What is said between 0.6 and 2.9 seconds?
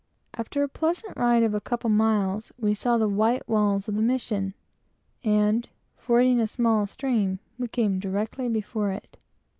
a pleasant ride of a couple of miles, we